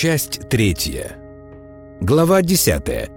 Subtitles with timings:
[0.00, 1.16] Часть третья.
[2.00, 3.10] Глава десятая.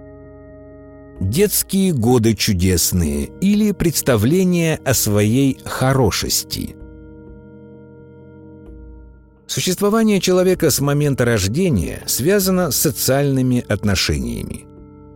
[1.20, 6.74] Детские годы чудесные или представление о своей хорошести.
[9.46, 14.66] Существование человека с момента рождения связано с социальными отношениями.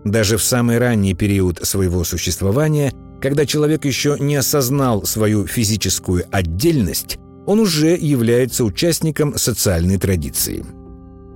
[0.05, 7.19] Даже в самый ранний период своего существования, когда человек еще не осознал свою физическую отдельность,
[7.45, 10.65] он уже является участником социальной традиции.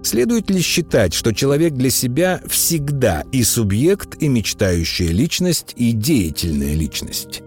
[0.02, 6.74] Следует ли считать, что человек для себя всегда и субъект, и мечтающая личность, и деятельная
[6.74, 7.42] личность?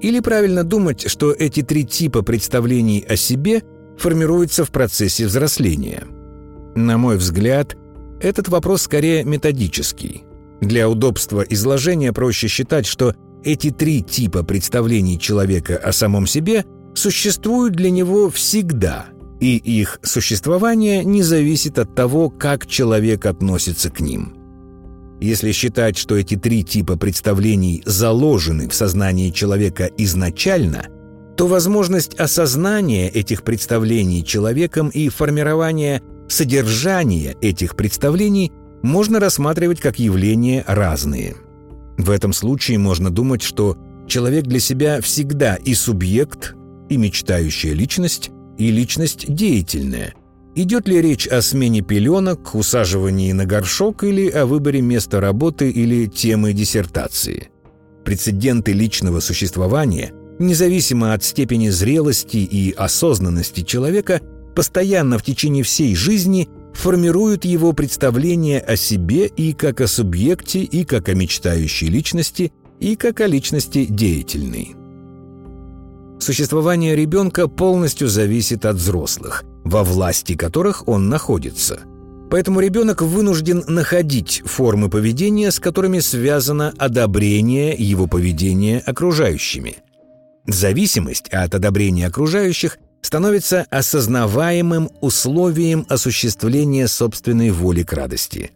[0.00, 3.62] Или правильно думать, что эти три типа представлений о себе
[3.98, 6.04] формируются в процессе взросления?
[6.76, 7.76] На мой взгляд,
[8.20, 10.24] этот вопрос скорее методический.
[10.60, 13.14] Для удобства изложения проще считать, что
[13.44, 16.64] эти три типа представлений человека о самом себе
[16.94, 19.06] существуют для него всегда,
[19.40, 24.34] и их существование не зависит от того, как человек относится к ним.
[25.20, 30.86] Если считать, что эти три типа представлений заложены в сознании человека изначально,
[31.36, 40.64] то возможность осознания этих представлений человеком и формирования содержания этих представлений можно рассматривать как явления
[40.66, 41.36] разные.
[41.98, 46.54] В этом случае можно думать, что человек для себя всегда и субъект,
[46.88, 50.14] и мечтающая личность, и личность деятельная.
[50.54, 56.06] Идет ли речь о смене пеленок, усаживании на горшок или о выборе места работы или
[56.06, 57.50] темы диссертации?
[58.04, 64.22] Прецеденты личного существования, независимо от степени зрелости и осознанности человека,
[64.54, 70.84] постоянно в течение всей жизни формируют его представление о себе и как о субъекте, и
[70.84, 74.74] как о мечтающей личности, и как о личности деятельной.
[76.18, 81.80] Существование ребенка полностью зависит от взрослых, во власти которых он находится.
[82.30, 89.76] Поэтому ребенок вынужден находить формы поведения, с которыми связано одобрение его поведения окружающими.
[90.46, 98.50] Зависимость от одобрения окружающих становится осознаваемым условием осуществления собственной воли к радости.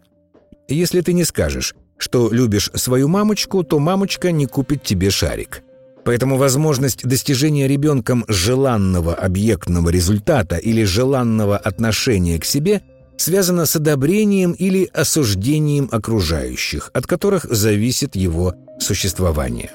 [0.67, 5.63] Если ты не скажешь, что любишь свою мамочку, то мамочка не купит тебе шарик–
[6.03, 12.81] Поэтому возможность достижения ребенком желанного объектного результата или желанного отношения к себе
[13.17, 19.71] связана с одобрением или осуждением окружающих, от которых зависит его существование.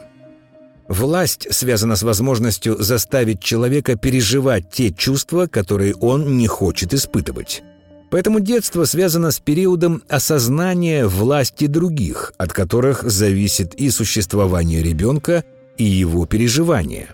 [0.88, 7.62] Власть связана с возможностью заставить человека переживать те чувства, которые он не хочет испытывать.
[8.10, 15.44] Поэтому детство связано с периодом осознания власти других, от которых зависит и существование ребенка,
[15.78, 17.08] и его переживания.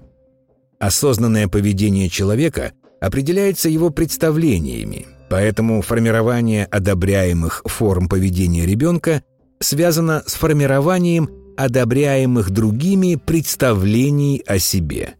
[0.78, 9.22] Осознанное поведение человека определяется его представлениями, поэтому формирование одобряемых форм поведения ребенка
[9.61, 15.15] связано с формированием одобряемых другими представлений о себе.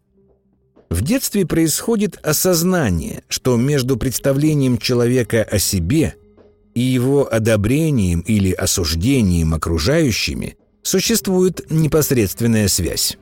[0.91, 6.17] В детстве происходит осознание, что между представлением человека о себе
[6.75, 13.17] и его одобрением или осуждением окружающими существует непосредственная связь.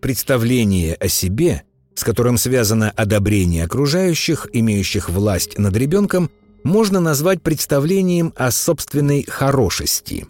[0.00, 1.62] Представление о себе,
[1.94, 6.30] с которым связано одобрение окружающих, имеющих власть над ребенком,
[6.62, 10.26] можно назвать представлением о собственной хорошести.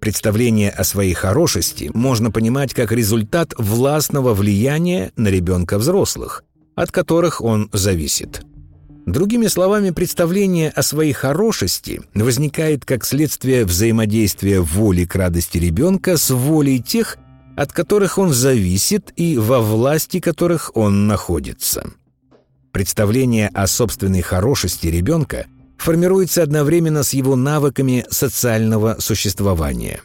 [0.00, 6.42] Представление о своей хорошести можно понимать как результат властного влияния на ребенка взрослых,
[6.74, 8.42] от которых он зависит.
[9.06, 16.30] Другими словами, представление о своей хорошести возникает как следствие взаимодействия воли к радости ребенка с
[16.30, 17.18] волей тех,
[17.56, 21.90] от которых он зависит и во власти которых он находится.
[22.72, 25.46] Представление о собственной хорошести ребенка
[25.76, 30.00] формируется одновременно с его навыками социального существования.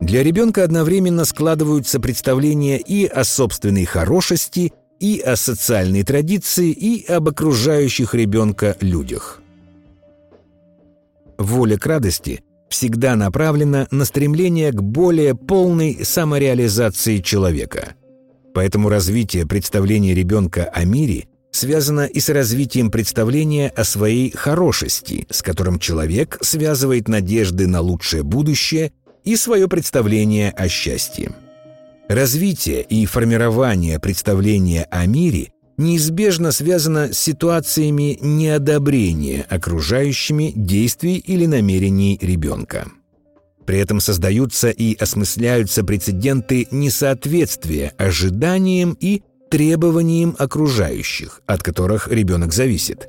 [0.00, 7.28] Для ребенка одновременно складываются представления и о собственной хорошести, и о социальной традиции, и об
[7.28, 9.40] окружающих ребенка людях.
[11.38, 17.94] Воля к радости всегда направлена на стремление к более полной самореализации человека.
[18.54, 25.42] Поэтому развитие представления ребенка о мире связано и с развитием представления о своей хорошести, с
[25.42, 28.92] которым человек связывает надежды на лучшее будущее
[29.24, 31.32] и свое представление о счастье.
[32.08, 42.18] Развитие и формирование представления о мире неизбежно связано с ситуациями неодобрения окружающими действий или намерений
[42.20, 42.88] ребенка.
[43.66, 53.08] При этом создаются и осмысляются прецеденты несоответствия ожиданиям и требованиям окружающих, от которых ребенок зависит.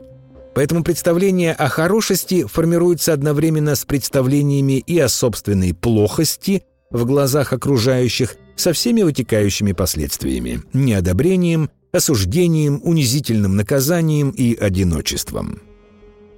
[0.55, 8.35] Поэтому представление о хорошести формируется одновременно с представлениями и о собственной плохости в глазах окружающих
[8.55, 15.61] со всеми вытекающими последствиями– неодобрением, осуждением, унизительным наказанием и одиночеством.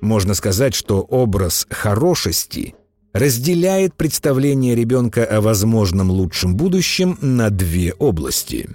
[0.01, 2.75] Можно сказать, что образ хорошести
[3.13, 8.69] разделяет представление ребенка о возможном лучшем будущем на две области.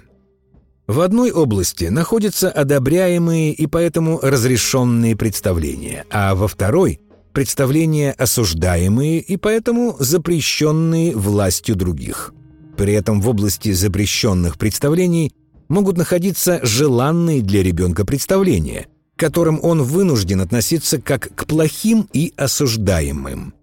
[0.87, 6.99] В одной области находятся одобряемые и поэтому разрешенные представления, а во второй–
[7.33, 12.33] представления осуждаемые и поэтому запрещенные властью других.
[12.77, 15.31] При этом в области запрещенных представлений
[15.67, 22.33] могут находиться желанные для ребенка представления, к которым он вынужден относиться как к плохим и
[22.37, 23.53] осуждаемым.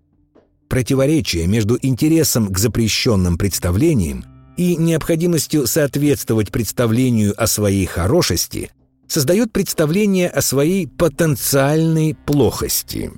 [0.69, 4.25] Противоречие между интересом к запрещенным представлениям
[4.57, 8.71] и необходимостью соответствовать представлению о своей хорошести
[9.07, 13.13] создает представление о своей потенциальной плохости.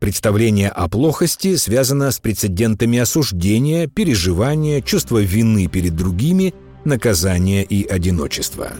[0.00, 6.54] Представление о плохости связано с прецедентами осуждения, переживания, чувства вины перед другими,
[6.84, 8.72] наказания и одиночества.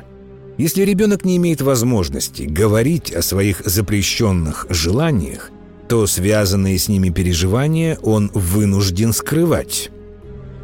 [0.59, 5.51] Если ребенок не имеет возможности говорить о своих запрещенных желаниях,
[5.89, 9.91] то связанные с ними переживания он вынужден скрывать.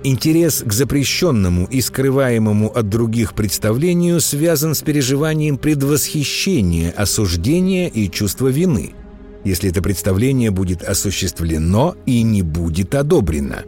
[0.03, 8.49] Интерес к запрещенному и скрываемому от других представлению связан с переживанием предвосхищения, осуждения и чувства
[8.49, 8.93] вины,
[9.45, 13.65] если это представление будет осуществлено и не будет одобрено.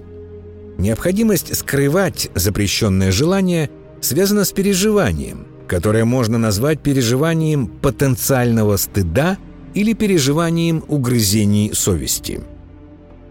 [0.78, 3.70] Необходимость скрывать запрещенное желание
[4.00, 9.38] связана с переживанием, которое можно назвать переживанием потенциального стыда
[9.74, 12.40] или переживанием угрызений совести.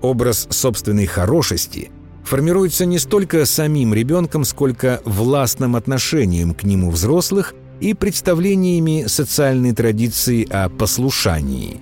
[0.02, 1.92] Образ собственной хорошести
[2.24, 10.48] формируется не столько самим ребенком, сколько властным отношением к нему взрослых и представлениями социальной традиции
[10.50, 11.82] о послушании.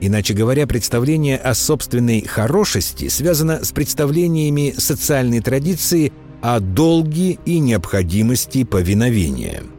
[0.00, 8.64] Иначе говоря, представление о собственной хорошести связано с представлениями социальной традиции о долге и необходимости
[8.64, 9.62] повиновения–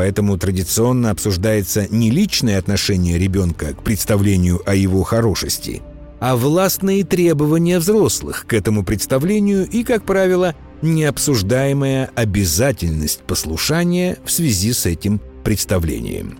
[0.00, 5.82] Поэтому традиционно обсуждается не личное отношение ребенка к представлению о его хорошести,
[6.20, 14.72] а властные требования взрослых к этому представлению и, как правило, необсуждаемая обязательность послушания в связи
[14.72, 16.38] с этим представлением.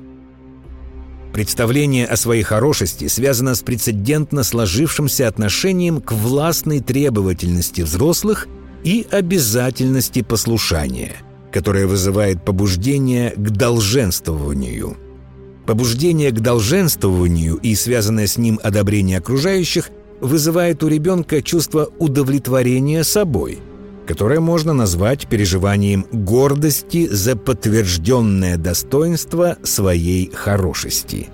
[1.32, 8.49] Представление о своей хорошести связано с прецедентно сложившимся отношением к властной требовательности взрослых
[8.85, 11.17] и обязательности послушания–
[11.50, 14.97] которое вызывает побуждение к долженствованию.
[15.67, 19.91] Побуждение к долженствованию и связанное с ним одобрение окружающих
[20.21, 23.59] вызывает у ребенка чувство удовлетворения собой,
[24.06, 31.29] которое можно назвать переживанием гордости за подтвержденное достоинство своей хорошести.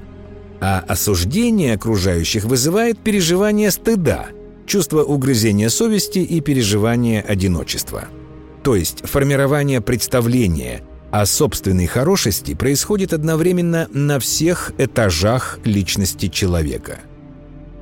[0.60, 4.26] А осуждение окружающих вызывает переживание стыда,
[4.66, 8.06] чувство угрызения совести и переживание одиночества–
[8.66, 10.82] то есть формирование представления
[11.12, 16.98] о собственной хорошести происходит одновременно на всех этажах личности человека.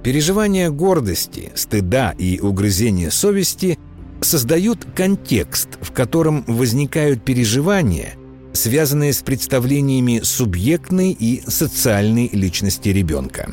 [0.03, 3.79] Переживание гордости, стыда и угрызения совести
[4.25, 8.15] создают контекст, в котором возникают переживания,
[8.53, 13.51] связанные с представлениями субъектной и социальной личности ребенка.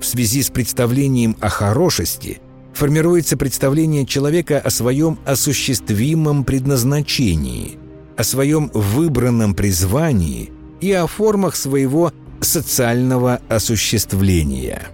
[0.00, 2.40] В связи с представлением о хорошести–
[2.72, 7.78] формируется представление человека о своем осуществимом предназначении,
[8.16, 10.50] о своем выбранном призвании
[10.80, 14.88] и о формах своего социального осуществления.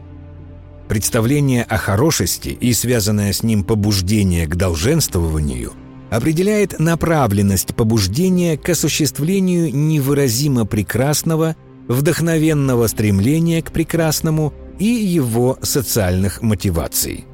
[0.88, 5.72] Представление о хорошести и связанное с ним побуждение к долженствованию
[6.10, 11.56] определяет направленность побуждения к осуществлению невыразимо прекрасного,
[11.88, 17.26] вдохновенного стремления к прекрасному и его социальных мотиваций.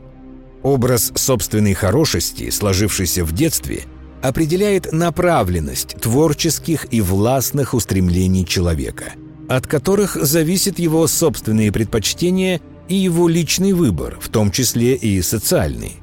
[0.64, 3.84] Образ собственной хорошести, сложившийся в детстве,
[4.23, 9.12] определяет направленность творческих и властных устремлений человека,
[9.49, 15.96] от которых зависят его собственные предпочтения и его личный выбор, в том числе и социальный.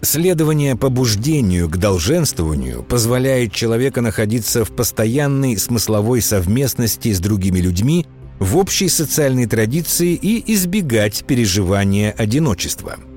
[0.00, 8.06] Следование побуждению к долженствованию позволяет человеку находиться в постоянной смысловой совместности с другими людьми
[8.38, 12.96] в общей социальной традиции и избегать переживания одиночества–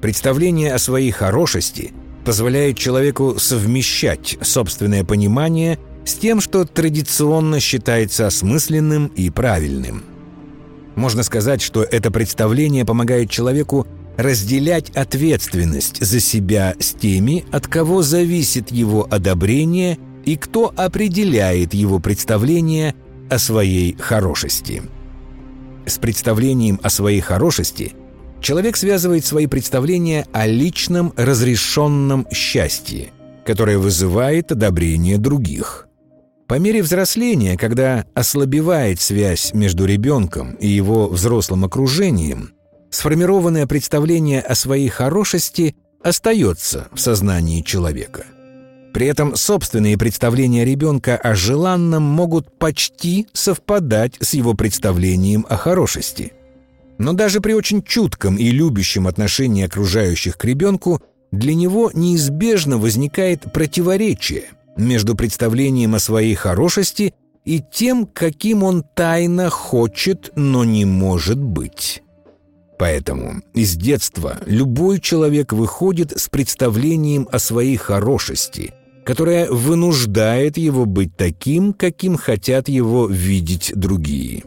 [0.00, 1.92] Представление о своей хорошести
[2.24, 10.04] позволяет человеку совмещать собственное понимание с тем, что традиционно считается осмысленным и правильным.
[10.96, 18.02] Можно сказать, что это представление помогает человеку разделять ответственность за себя с теми, от кого
[18.02, 22.94] зависит его одобрение и кто определяет его представление
[23.30, 24.82] о своей хорошести.
[25.86, 27.94] с представлением о своей хорошести
[28.40, 33.12] человек связывает свои представления о личном разрешенном счастье,
[33.44, 35.89] которое вызывает одобрение других.
[36.50, 42.54] По мере взросления, когда ослабевает связь между ребенком и его взрослым окружением,
[42.90, 48.24] сформированное представление о своей хорошести остается в сознании человека–
[48.92, 56.32] при этом собственные представления ребенка о желанном могут почти совпадать с его представлением о хорошести.
[56.98, 63.52] Но даже при очень чутком и любящем отношении окружающих к ребенку для него неизбежно возникает
[63.52, 71.38] противоречие между представлением о своей хорошести и тем, каким он тайно хочет, но не может
[71.38, 72.02] быть.
[72.78, 78.72] Поэтому из детства любой человек выходит с представлением о своей хорошести–
[79.04, 84.44] которая вынуждает его быть таким, каким хотят его видеть другие.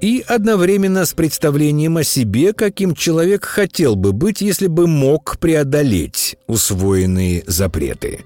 [0.00, 6.36] И одновременно с представлением о себе, каким человек хотел бы быть, если бы мог преодолеть
[6.46, 8.20] усвоенные запреты.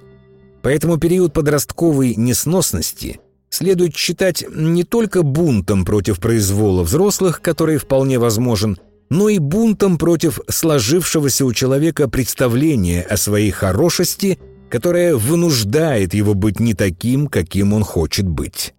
[0.62, 8.78] Поэтому период подростковой несносности следует считать не только бунтом против произвола взрослых, который вполне возможен,
[9.10, 14.38] но и бунтом против сложившегося у человека представления о своей хорошести–
[14.72, 18.72] которая вынуждает его быть не таким, каким он хочет быть.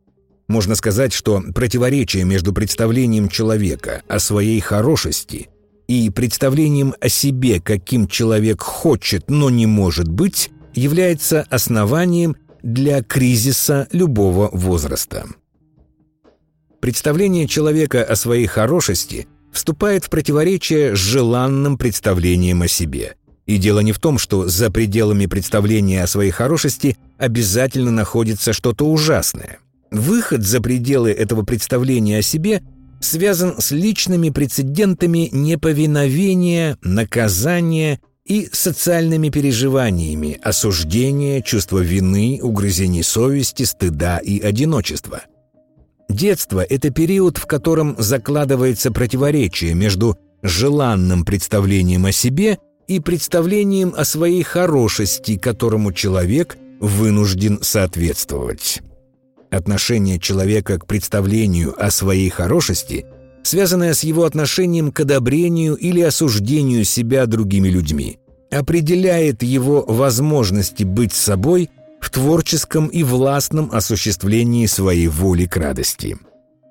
[0.48, 5.50] Можно сказать, что противоречие между представлением человека о своей хорошести
[5.88, 13.88] и представлением о себе, каким человек хочет, но не может быть, является основанием для кризиса
[13.92, 15.26] любого возраста.
[16.80, 23.16] Представление человека о своей хорошести вступает в противоречие с желанным представлением о себе–
[23.46, 28.86] и дело не в том, что за пределами представления о своей хорошести обязательно находится что-то
[28.86, 29.60] ужасное.
[29.92, 32.64] Выход за пределы этого представления о себе
[33.02, 44.20] связан с личными прецедентами неповиновения, наказания и социальными переживаниями, осуждения, чувства вины, угрызений совести, стыда
[44.20, 45.24] и одиночества.
[46.10, 54.06] Детство– это период, в котором закладывается противоречие между желанным представлением о себе– и представлением о
[54.06, 58.82] своей хорошести, которому человек вынужден соответствовать.
[59.52, 63.06] Отношение человека к представлению о своей хорошести,
[63.44, 68.20] связанное с его отношением к одобрению или осуждению себя другими людьми,
[68.52, 71.70] определяет его возможности быть собой
[72.02, 76.18] в творческом и властном осуществлении своей воли к радости.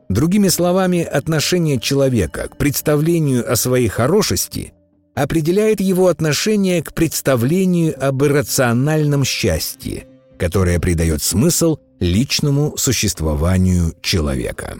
[0.09, 4.73] Другими словами, отношение человека к представлению о своей хорошести–
[5.15, 10.07] определяет его отношение к представлению об иррациональном счастье,
[10.39, 14.79] которое придает смысл личному существованию человека.